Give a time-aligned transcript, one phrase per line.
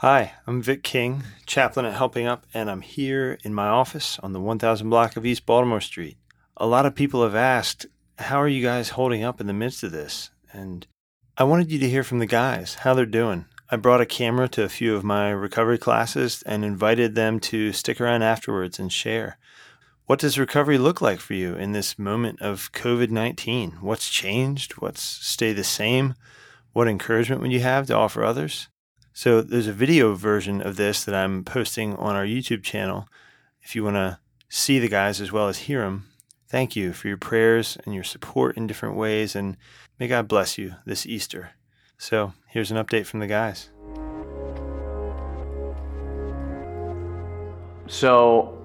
[0.00, 4.32] Hi, I'm Vic King, chaplain at Helping Up, and I'm here in my office on
[4.32, 6.16] the 1000 block of East Baltimore Street.
[6.56, 7.84] A lot of people have asked,
[8.16, 10.30] How are you guys holding up in the midst of this?
[10.54, 10.86] And
[11.36, 13.44] I wanted you to hear from the guys, how they're doing.
[13.70, 17.74] I brought a camera to a few of my recovery classes and invited them to
[17.74, 19.36] stick around afterwards and share.
[20.06, 23.72] What does recovery look like for you in this moment of COVID 19?
[23.82, 24.80] What's changed?
[24.80, 26.14] What's stayed the same?
[26.72, 28.70] What encouragement would you have to offer others?
[29.20, 33.06] So there's a video version of this that I'm posting on our YouTube channel.
[33.60, 36.08] If you want to see the guys as well as hear them,
[36.48, 39.58] thank you for your prayers and your support in different ways, and
[39.98, 41.50] may God bless you this Easter.
[41.98, 43.68] So here's an update from the guys.
[47.88, 48.58] So,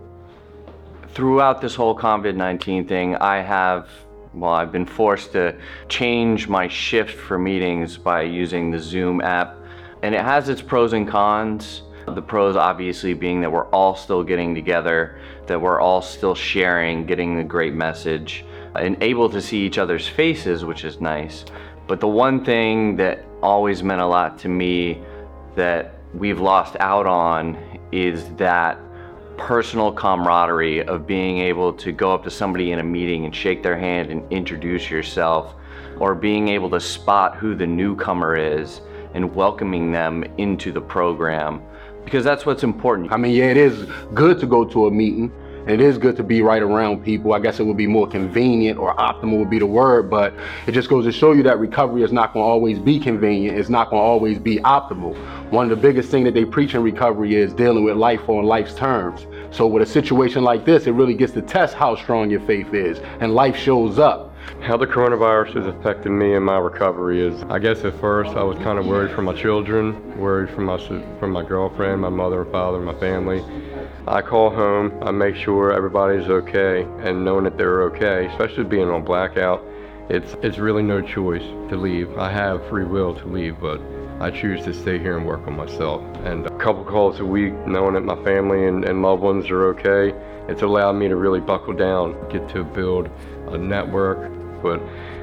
[1.09, 3.89] throughout this whole COVID 19 thing, I have,
[4.33, 9.57] well, I've been forced to change my shift for meetings by using the Zoom app
[10.05, 11.81] and it has its pros and cons.
[12.07, 17.07] The pros obviously being that we're all still getting together, that we're all still sharing,
[17.07, 21.45] getting the great message, and able to see each other's faces, which is nice.
[21.87, 25.01] But the one thing that always meant a lot to me
[25.55, 27.57] that we've lost out on
[27.91, 28.77] is that
[29.37, 33.63] personal camaraderie of being able to go up to somebody in a meeting and shake
[33.63, 35.55] their hand and introduce yourself,
[35.97, 38.81] or being able to spot who the newcomer is
[39.15, 41.61] and welcoming them into the program
[42.03, 43.11] because that's what's important.
[43.11, 45.31] I mean, yeah, it is good to go to a meeting.
[45.67, 47.33] It is good to be right around people.
[47.33, 50.31] I guess it would be more convenient or optimal would be the word, but
[50.67, 53.57] it just goes to show you that recovery is not going to always be convenient.
[53.57, 55.17] It's not going to always be optimal.
[55.49, 58.45] One of the biggest things that they preach in recovery is dealing with life on
[58.45, 59.25] life's terms.
[59.49, 62.71] So with a situation like this, it really gets to test how strong your faith
[62.75, 64.34] is, and life shows up.
[64.61, 68.43] How the coronavirus has affected me and my recovery is, I guess at first I
[68.43, 70.77] was kind of worried for my children, worried for my
[71.19, 73.43] for my girlfriend, my mother and father, my family.
[74.07, 78.89] I call home, I make sure everybody's okay, and knowing that they're okay, especially being
[78.89, 79.63] on blackout,
[80.09, 82.17] it's it's really no choice to leave.
[82.17, 83.81] I have free will to leave, but
[84.19, 86.01] I choose to stay here and work on myself.
[86.23, 89.65] And a couple calls a week, knowing that my family and, and loved ones are
[89.69, 90.13] okay,
[90.47, 93.09] it's allowed me to really buckle down, get to build
[93.47, 94.31] a network,
[94.65, 94.81] but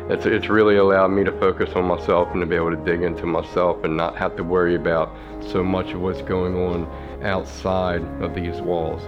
[0.08, 3.03] it's, it's really allowed me to focus on myself and to be able to dig
[3.03, 5.12] into myself and not have to worry about
[5.50, 6.86] so much of what's going on
[7.25, 9.03] outside of these walls.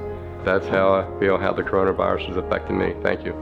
[0.45, 2.95] That's how I feel how the coronavirus is affecting me.
[3.03, 3.33] Thank you.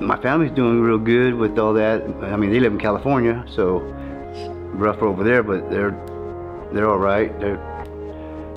[0.00, 2.02] My family's doing real good with all that.
[2.22, 3.80] I mean, they live in California, so
[4.32, 5.92] it's rough over there, but they're
[6.72, 7.38] they're all right.
[7.40, 7.60] They're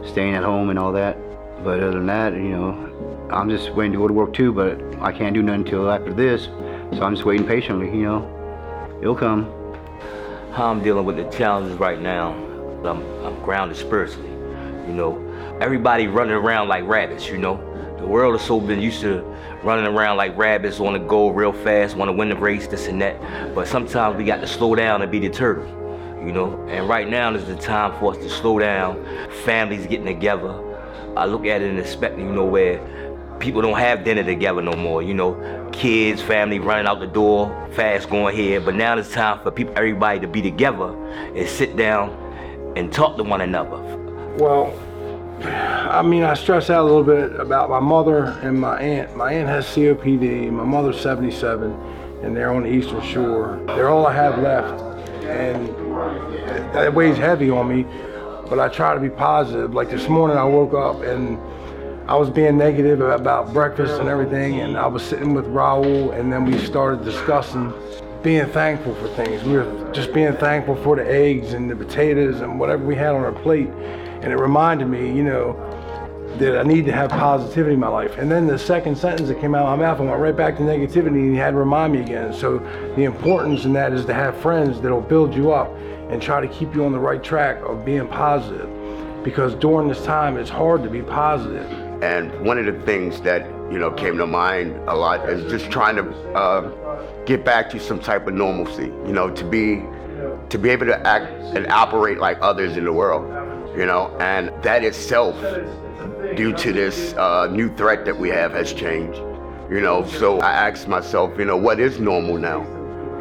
[0.06, 1.18] staying at home and all that.
[1.64, 4.80] But other than that, you know, I'm just waiting to go to work too, but
[5.02, 6.48] I can't do nothing until after this.
[6.96, 9.00] So I'm just waiting patiently, you know.
[9.02, 9.46] It'll come.
[10.52, 12.34] How I'm dealing with the challenges right now,
[12.86, 14.30] I'm, I'm grounded spiritually.
[14.88, 17.58] You know, everybody running around like rabbits, you know.
[17.98, 19.22] The world has so been used to
[19.64, 22.88] running around like rabbits, want to go real fast, want to win the race, this
[22.88, 23.56] and that.
[23.56, 25.66] But sometimes we got to slow down and be the turtle,
[26.24, 26.64] you know.
[26.68, 29.04] And right now is the time for us to slow down,
[29.46, 30.60] families getting together.
[31.18, 32.80] I look at it and expect, you know, where
[33.44, 35.04] people don't have dinner together no more.
[35.04, 38.62] You know, kids, family running out the door, fast going here.
[38.62, 40.96] But now it's time for people, everybody to be together
[41.36, 42.10] and sit down
[42.78, 43.78] and talk to one another.
[44.38, 44.74] Well,
[45.44, 49.16] I mean, I stress out a little bit about my mother and my aunt.
[49.18, 50.50] My aunt has COPD.
[50.50, 51.72] My mother's 77,
[52.24, 53.62] and they're on the Eastern Shore.
[53.68, 54.82] They're all I have left,
[55.26, 55.68] and
[56.74, 57.86] that weighs heavy on me.
[58.50, 59.74] But I try to be positive.
[59.74, 61.38] Like this morning, I woke up and
[62.06, 66.32] I was being negative about breakfast and everything, and I was sitting with Raul, and
[66.34, 67.74] then we started discussing
[68.22, 69.42] being thankful for things.
[69.44, 73.16] We were just being thankful for the eggs and the potatoes and whatever we had
[73.16, 73.70] on our plate.
[73.70, 75.54] And it reminded me, you know,
[76.40, 78.18] that I need to have positivity in my life.
[78.18, 80.58] And then the second sentence that came out of my mouth, I went right back
[80.58, 82.34] to negativity, and he had to remind me again.
[82.34, 82.58] So
[82.98, 85.74] the importance in that is to have friends that'll build you up
[86.10, 88.70] and try to keep you on the right track of being positive.
[89.24, 93.46] Because during this time, it's hard to be positive and one of the things that
[93.72, 96.04] you know came to mind a lot is just trying to
[96.34, 98.88] uh, get back to some type of normalcy.
[99.08, 99.84] You know, to be
[100.50, 103.24] to be able to act and operate like others in the world.
[103.78, 105.36] You know, and that itself,
[106.36, 109.20] due to this uh, new threat that we have, has changed.
[109.72, 112.62] You know, so I asked myself, you know, what is normal now?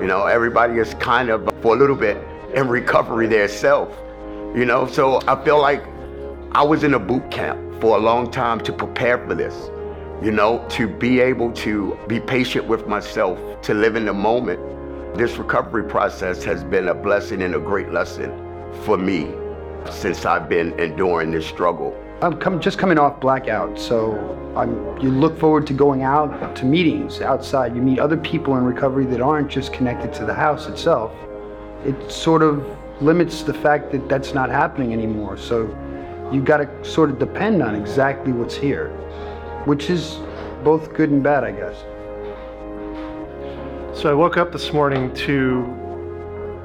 [0.00, 2.18] You know, everybody is kind of for a little bit
[2.54, 3.96] in recovery their self.
[4.56, 5.84] You know, so I feel like
[6.50, 9.68] I was in a boot camp for a long time to prepare for this.
[10.22, 14.60] You know, to be able to be patient with myself, to live in the moment.
[15.18, 18.30] This recovery process has been a blessing and a great lesson
[18.84, 19.34] for me.
[19.90, 21.92] since I've been enduring this struggle.
[22.20, 24.14] I'm come, just coming off blackout, so
[24.56, 27.74] I'm, you look forward to going out to meetings outside.
[27.74, 31.12] You meet other people in recovery that aren't just connected to the house itself.
[31.84, 32.64] It sort of
[33.02, 35.36] limits the fact that that's not happening anymore.
[35.36, 35.66] So
[36.32, 38.88] you got to sort of depend on exactly what's here,
[39.64, 40.18] which is
[40.64, 41.76] both good and bad, I guess.
[44.00, 45.62] So I woke up this morning to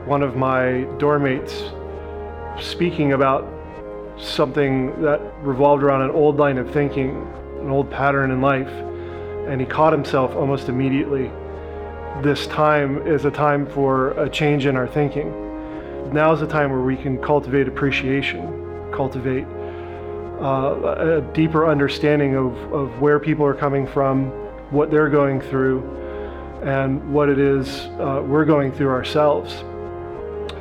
[0.06, 1.64] one of my dorm mates
[2.60, 3.46] speaking about
[4.18, 7.10] something that revolved around an old line of thinking,
[7.60, 8.70] an old pattern in life,
[9.48, 11.30] and he caught himself almost immediately.
[12.24, 15.32] This time is a time for a change in our thinking.
[16.14, 19.46] Now is the time where we can cultivate appreciation, cultivate
[20.40, 24.30] uh, a deeper understanding of, of where people are coming from,
[24.72, 25.82] what they're going through,
[26.64, 27.68] and what it is
[28.00, 29.64] uh, we're going through ourselves.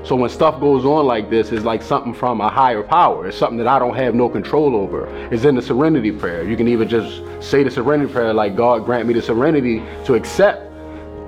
[0.06, 3.26] So when stuff goes on like this, it's like something from a higher power.
[3.26, 5.08] It's something that I don't have no control over.
[5.32, 6.48] It's in the serenity prayer.
[6.48, 10.14] You can even just say the serenity prayer like, God grant me the serenity to
[10.14, 10.65] accept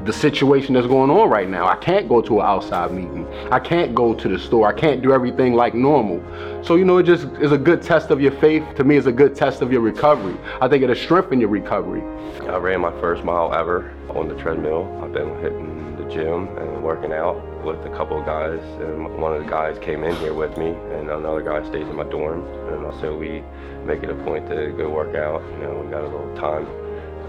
[0.05, 1.67] the situation that's going on right now.
[1.67, 3.27] I can't go to an outside meeting.
[3.51, 4.69] I can't go to the store.
[4.69, 6.23] I can't do everything like normal.
[6.65, 8.65] So, you know, it just is a good test of your faith.
[8.77, 10.37] To me, it's a good test of your recovery.
[10.61, 12.03] I think it'll strengthen your recovery.
[12.49, 15.01] I ran my first mile ever on the treadmill.
[15.03, 19.35] I've been hitting the gym and working out with a couple of guys, and one
[19.35, 22.47] of the guys came in here with me, and another guy stays in my dorm,
[22.69, 23.43] and so we
[23.85, 25.43] make it a point to go work out.
[25.53, 26.67] You know, we got a little time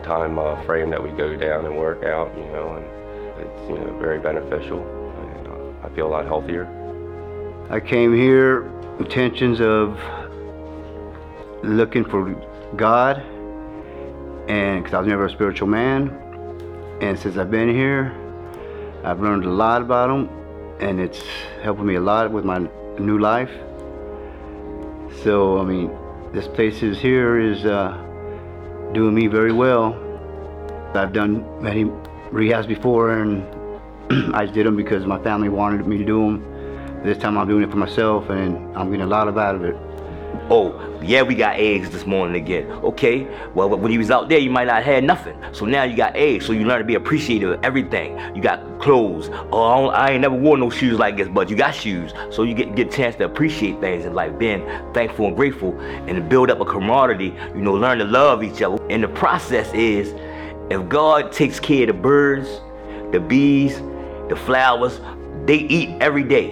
[0.04, 2.36] time uh, frame that we go down and work out.
[2.38, 2.86] You know, and
[3.46, 4.80] it's you know very beneficial.
[4.80, 6.68] And, uh, I feel a lot healthier.
[7.70, 8.64] I came here
[9.00, 10.00] intentions of
[11.64, 12.32] looking for
[12.76, 13.20] God,
[14.48, 16.10] and because I was never a spiritual man,
[17.02, 18.16] and since I've been here,
[19.04, 20.30] I've learned a lot about Him,
[20.80, 21.24] and it's
[21.62, 22.68] helping me a lot with my
[23.00, 23.52] new life.
[25.24, 25.92] So I mean,
[26.34, 28.09] this place is here is uh,
[28.94, 29.94] doing me very well.
[30.94, 31.86] I've done many
[32.32, 33.44] rehabs before, and
[34.36, 37.04] I did them because my family wanted me to do them.
[37.04, 39.64] This time I'm doing it for myself, and I'm getting a lot of out of
[39.64, 39.76] it.
[40.52, 42.70] Oh, yeah, we got eggs this morning again.
[42.72, 45.40] Okay, well, when you was out there, you might not have had nothing.
[45.54, 48.18] So now you got eggs, so you learn to be appreciative of everything.
[48.36, 49.30] You got clothes.
[49.52, 52.14] Oh, I, I ain't never wore no shoes like this, but you got shoes.
[52.32, 55.80] So you get, get a chance to appreciate things in life, being thankful and grateful,
[55.80, 58.84] and to build up a camaraderie, you know, learn to love each other.
[58.90, 60.14] And the process is,
[60.72, 62.48] if God takes care of the birds,
[63.12, 63.80] the bees,
[64.30, 65.00] the flowers,
[65.46, 66.50] they eat every day.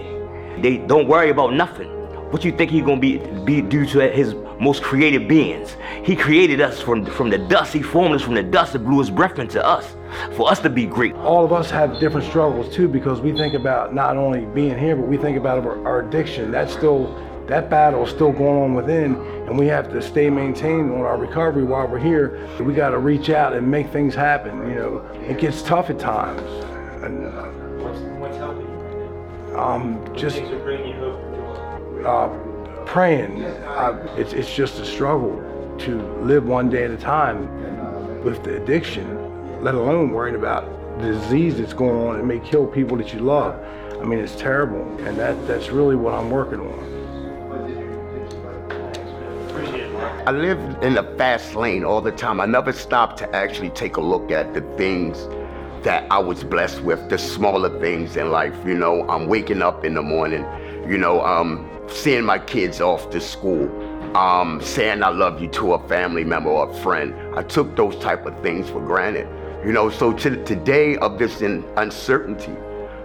[0.60, 1.97] They don't worry about nothing.
[2.30, 5.76] What you think he gonna be be due to his most creative beings?
[6.04, 7.72] He created us from from the dust.
[7.72, 9.94] He formed us from the dust and blew his breath into us
[10.32, 11.14] for us to be great.
[11.16, 14.96] all of us have different struggles too because we think about not only being here
[14.96, 17.14] but we think about our, our addiction that's still
[17.46, 19.14] that battle is still going on within
[19.46, 22.98] and we have to stay maintained on our recovery while we're here we got to
[22.98, 24.98] reach out and make things happen you know
[25.28, 26.40] it gets tough at times
[27.04, 27.44] and uh,
[27.84, 29.58] What's, what's helping you?
[29.58, 30.96] um, just Things are bringing
[32.06, 32.28] uh,
[32.84, 35.36] praying I, it's, it's just a struggle
[35.78, 40.64] to live one day at a time with the addiction let alone worrying about
[41.00, 43.54] the disease that's going on that may kill people that you love
[44.00, 46.98] i mean it's terrible and that that's really what i'm working on it.
[50.28, 52.38] I live in the fast lane all the time.
[52.38, 55.26] I never stopped to actually take a look at the things
[55.84, 58.54] that I was blessed with, the smaller things in life.
[58.66, 60.44] You know, I'm waking up in the morning,
[60.88, 63.68] you know, um, seeing my kids off to school,
[64.16, 67.14] um, saying I love you to a family member or a friend.
[67.36, 69.28] I took those type of things for granted.
[69.66, 72.56] You know, so to today of this in uncertainty,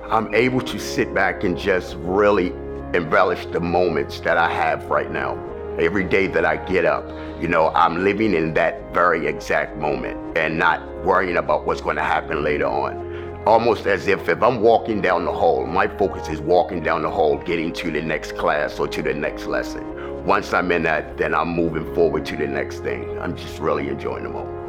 [0.10, 2.54] I'm able to sit back and just really
[2.94, 5.38] embellish the moments that I have right now.
[5.78, 7.06] Every day that I get up,
[7.42, 11.96] you know, I'm living in that very exact moment and not worrying about what's going
[11.96, 13.03] to happen later on.
[13.46, 17.10] Almost as if if I'm walking down the hall, my focus is walking down the
[17.10, 20.26] hall, getting to the next class or to the next lesson.
[20.26, 23.20] Once I'm in that, then I'm moving forward to the next thing.
[23.20, 24.62] I'm just really enjoying the moment.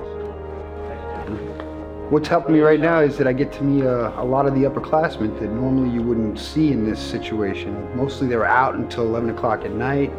[2.10, 4.56] What's helping me right now is that I get to meet uh, a lot of
[4.56, 7.96] the upperclassmen that normally you wouldn't see in this situation.
[7.96, 10.12] Mostly they're out until 11 o'clock at night.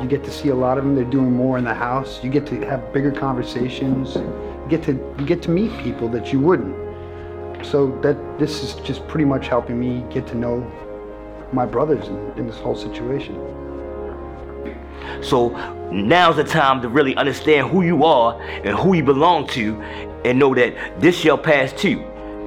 [0.00, 0.96] You get to see a lot of them.
[0.96, 2.24] They're doing more in the house.
[2.24, 4.16] You get to have bigger conversations.
[4.16, 6.83] You get to you get to meet people that you wouldn't.
[7.70, 10.60] So that this is just pretty much helping me get to know
[11.52, 13.34] my brothers in, in this whole situation.
[15.22, 15.48] So
[15.90, 19.80] now's the time to really understand who you are and who you belong to
[20.24, 22.04] and know that this shall pass too.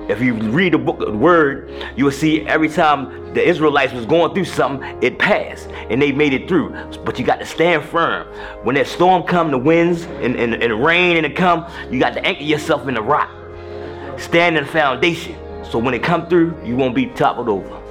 [0.10, 3.92] If you read the book of the word, you will see every time the Israelites
[3.92, 6.70] was going through something, it passed and they made it through.
[7.04, 8.26] But you got to stand firm.
[8.64, 12.14] When that storm come, the winds and, and, and rain and it come, you got
[12.14, 13.30] to anchor yourself in the rock.
[14.18, 15.38] Stand in the foundation.
[15.64, 17.82] So when it come through, you won't be toppled over.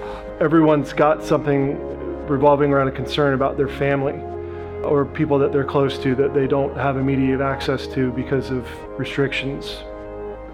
[0.40, 1.78] Everyone's got something
[2.26, 4.14] revolving around a concern about their family
[4.82, 8.68] or people that they're close to that they don't have immediate access to because of
[8.98, 9.82] restrictions.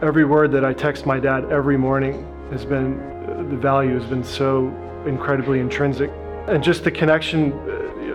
[0.03, 2.99] Every word that I text my dad every morning has been,
[3.51, 4.69] the value has been so
[5.07, 6.11] incredibly intrinsic.
[6.49, 7.51] And just the connection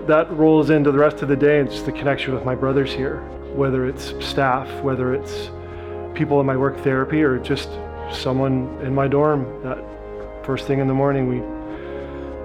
[0.05, 2.91] that rolls into the rest of the day, and just the connection with my brothers
[2.91, 3.21] here,
[3.53, 5.49] whether it's staff, whether it's
[6.17, 7.69] people in my work therapy, or just
[8.11, 9.77] someone in my dorm that
[10.43, 11.39] first thing in the morning we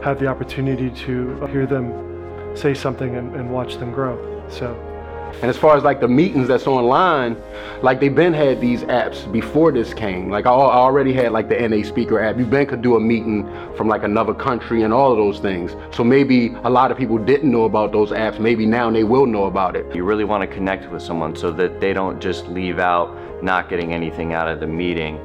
[0.04, 4.14] have the opportunity to hear them say something and, and watch them grow.
[4.50, 4.91] So.
[5.40, 7.36] And as far as like the meetings that's online,
[7.82, 10.30] like they've been had these apps before this came.
[10.30, 12.38] Like I already had like the NA speaker app.
[12.38, 13.44] You been could do a meeting
[13.76, 15.74] from like another country and all of those things.
[15.90, 18.38] So maybe a lot of people didn't know about those apps.
[18.38, 19.92] Maybe now they will know about it.
[19.94, 23.68] You really want to connect with someone so that they don't just leave out not
[23.68, 25.18] getting anything out of the meeting.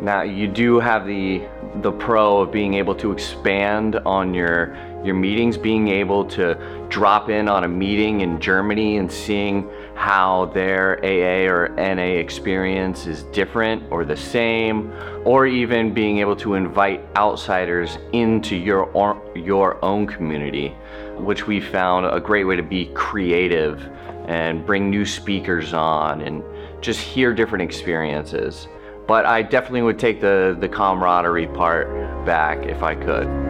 [0.00, 1.42] Now you do have the
[1.76, 6.54] the pro of being able to expand on your your meetings, being able to
[6.88, 13.06] drop in on a meeting in Germany and seeing how their AA or NA experience
[13.06, 14.92] is different or the same,
[15.24, 18.90] or even being able to invite outsiders into your
[19.34, 20.74] your own community,
[21.16, 23.80] which we found a great way to be creative
[24.26, 26.42] and bring new speakers on and
[26.80, 28.68] just hear different experiences.
[29.08, 33.47] But I definitely would take the, the camaraderie part back if I could.